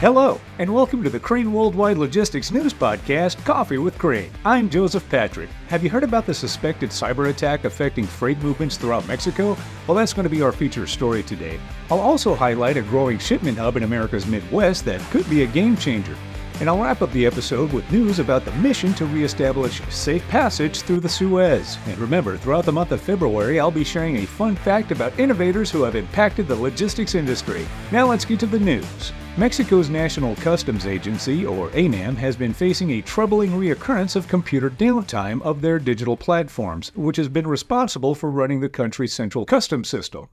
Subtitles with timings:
[0.00, 4.30] Hello, and welcome to the Crane Worldwide Logistics News Podcast, Coffee with Crane.
[4.46, 5.50] I'm Joseph Patrick.
[5.68, 9.58] Have you heard about the suspected cyber attack affecting freight movements throughout Mexico?
[9.86, 11.60] Well, that's going to be our feature story today.
[11.90, 15.76] I'll also highlight a growing shipment hub in America's Midwest that could be a game
[15.76, 16.16] changer.
[16.60, 20.82] And I'll wrap up the episode with news about the mission to reestablish safe passage
[20.82, 21.78] through the Suez.
[21.86, 25.70] And remember, throughout the month of February, I'll be sharing a fun fact about innovators
[25.70, 27.66] who have impacted the logistics industry.
[27.90, 29.12] Now let's get to the news.
[29.38, 35.40] Mexico's National Customs Agency, or ANAM, has been facing a troubling reoccurrence of computer downtime
[35.40, 40.28] of their digital platforms, which has been responsible for running the country's central customs system.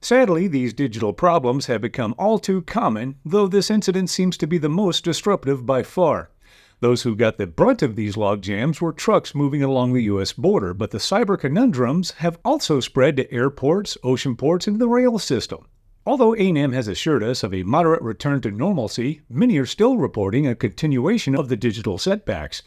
[0.00, 4.58] Sadly, these digital problems have become all too common, though this incident seems to be
[4.58, 6.30] the most disruptive by far.
[6.80, 10.32] Those who got the brunt of these log jams were trucks moving along the U.S.
[10.32, 15.18] border, but the cyber conundrums have also spread to airports, ocean ports, and the rail
[15.18, 15.66] system.
[16.06, 20.46] Although ANAM has assured us of a moderate return to normalcy, many are still reporting
[20.46, 22.62] a continuation of the digital setbacks.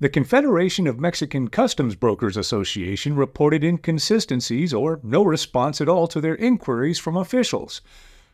[0.00, 6.20] The Confederation of Mexican Customs Brokers Association reported inconsistencies or no response at all to
[6.20, 7.80] their inquiries from officials.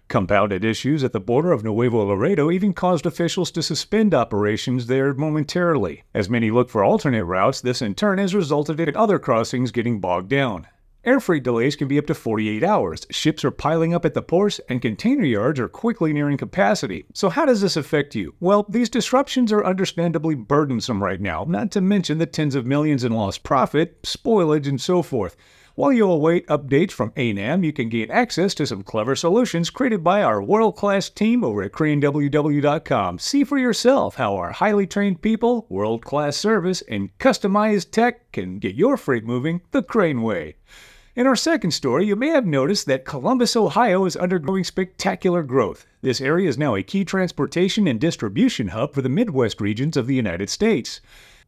[0.09, 5.13] Compounded issues at the border of Nuevo Laredo even caused officials to suspend operations there
[5.13, 6.03] momentarily.
[6.15, 10.01] As many look for alternate routes, this in turn has resulted in other crossings getting
[10.01, 10.67] bogged down.
[11.03, 13.07] Air freight delays can be up to 48 hours.
[13.11, 17.07] Ships are piling up at the ports, and container yards are quickly nearing capacity.
[17.15, 18.35] So, how does this affect you?
[18.39, 23.03] Well, these disruptions are understandably burdensome right now, not to mention the tens of millions
[23.03, 25.39] in lost profit, spoilage, and so forth.
[25.77, 30.03] While you await updates from ANAM, you can gain access to some clever solutions created
[30.03, 33.19] by our world class team over at CraneWW.com.
[33.21, 38.59] See for yourself how our highly trained people, world class service, and customized tech can
[38.59, 40.57] get your freight moving the Crane way.
[41.17, 45.87] In our second story, you may have noticed that Columbus, Ohio is undergoing spectacular growth.
[46.03, 50.07] This area is now a key transportation and distribution hub for the Midwest regions of
[50.07, 51.01] the United States.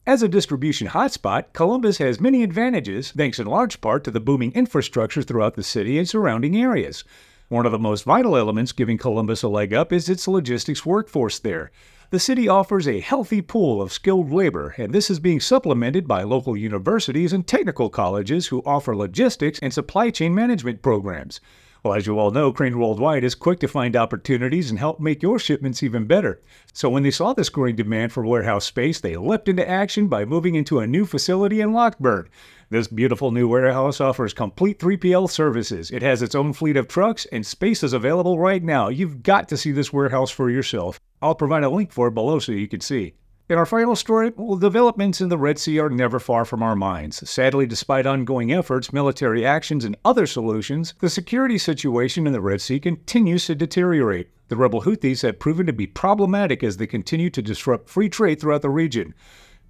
[0.04, 4.50] As a distribution hotspot, Columbus has many advantages, thanks in large part to the booming
[4.52, 7.04] infrastructure throughout the city and surrounding areas.
[7.48, 11.38] One of the most vital elements giving Columbus a leg up is its logistics workforce
[11.38, 11.70] there.
[12.10, 16.24] The city offers a healthy pool of skilled labor, and this is being supplemented by
[16.24, 21.40] local universities and technical colleges who offer logistics and supply chain management programs.
[21.84, 25.20] Well, as you all know, Crane Worldwide is quick to find opportunities and help make
[25.20, 26.40] your shipments even better.
[26.72, 30.24] So when they saw this growing demand for warehouse space, they leapt into action by
[30.24, 32.28] moving into a new facility in Lockbourne.
[32.70, 35.90] This beautiful new warehouse offers complete 3PL services.
[35.90, 38.88] It has its own fleet of trucks, and space is available right now.
[38.88, 41.00] You've got to see this warehouse for yourself.
[41.20, 43.14] I'll provide a link for it below so you can see.
[43.52, 46.74] In our final story, well, developments in the Red Sea are never far from our
[46.74, 47.28] minds.
[47.28, 52.62] Sadly, despite ongoing efforts, military actions, and other solutions, the security situation in the Red
[52.62, 54.30] Sea continues to deteriorate.
[54.48, 58.40] The rebel Houthis have proven to be problematic as they continue to disrupt free trade
[58.40, 59.12] throughout the region.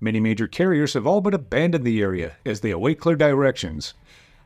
[0.01, 3.95] Many major carriers have all but abandoned the area as they await clear directions.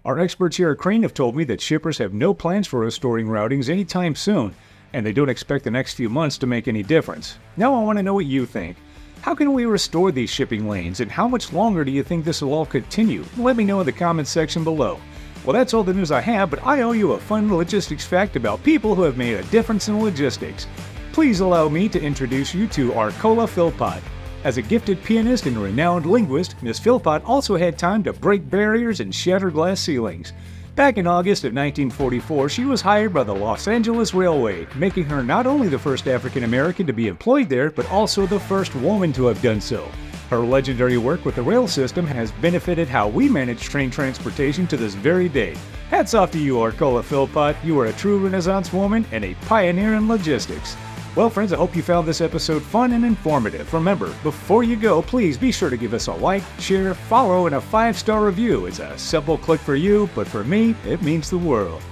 [0.06, 3.26] Our experts here at Crane have told me that shippers have no plans for restoring
[3.26, 4.54] routings anytime soon,
[4.94, 7.36] and they don't expect the next few months to make any difference.
[7.58, 8.78] Now I want to know what you think.
[9.26, 12.42] How can we restore these shipping lanes, and how much longer do you think this
[12.42, 13.24] will all continue?
[13.36, 15.00] Let me know in the comments section below.
[15.44, 18.36] Well, that's all the news I have, but I owe you a fun logistics fact
[18.36, 20.68] about people who have made a difference in logistics.
[21.10, 24.00] Please allow me to introduce you to Arcola Philpott.
[24.44, 29.00] As a gifted pianist and renowned linguist, Miss Philpott also had time to break barriers
[29.00, 30.34] and shatter glass ceilings.
[30.76, 35.22] Back in August of 1944, she was hired by the Los Angeles Railway, making her
[35.22, 39.10] not only the first African American to be employed there, but also the first woman
[39.14, 39.90] to have done so.
[40.28, 44.76] Her legendary work with the rail system has benefited how we manage train transportation to
[44.76, 45.56] this very day.
[45.88, 47.56] Hats off to you, Arcola Philpott.
[47.64, 50.76] You are a true Renaissance woman and a pioneer in logistics.
[51.16, 53.72] Well, friends, I hope you found this episode fun and informative.
[53.72, 57.54] Remember, before you go, please be sure to give us a like, share, follow, and
[57.54, 58.66] a five star review.
[58.66, 61.82] It's a simple click for you, but for me, it means the world.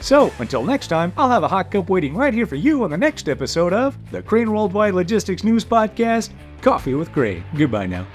[0.00, 2.90] So, until next time, I'll have a hot cup waiting right here for you on
[2.90, 6.30] the next episode of the Crane Worldwide Logistics News Podcast
[6.60, 7.42] Coffee with Crane.
[7.56, 8.06] Goodbye now.